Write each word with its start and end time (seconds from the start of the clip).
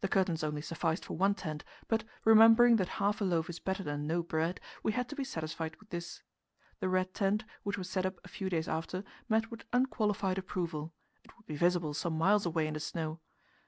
The 0.00 0.06
curtains 0.06 0.44
only 0.44 0.62
sufficed 0.62 1.04
for 1.04 1.16
one 1.16 1.34
tent, 1.34 1.64
but, 1.88 2.04
remembering 2.24 2.76
that 2.76 2.86
half 3.02 3.20
a 3.20 3.24
loaf 3.24 3.50
is 3.50 3.58
better 3.58 3.82
than 3.82 4.06
no 4.06 4.22
bread, 4.22 4.60
we 4.84 4.92
had 4.92 5.08
to 5.08 5.16
be 5.16 5.24
satisfied 5.24 5.74
with 5.80 5.90
this. 5.90 6.22
The 6.78 6.88
red 6.88 7.12
tent, 7.14 7.42
which 7.64 7.76
was 7.76 7.90
set 7.90 8.06
up 8.06 8.20
a 8.22 8.28
few 8.28 8.48
days 8.48 8.68
after, 8.68 9.02
met 9.28 9.50
with 9.50 9.64
unqualified 9.72 10.38
approval; 10.38 10.94
it 11.24 11.36
would 11.36 11.46
be 11.46 11.56
visible 11.56 11.94
some 11.94 12.16
miles 12.16 12.46
away 12.46 12.68
in 12.68 12.74
the 12.74 12.78
snow. 12.78 13.18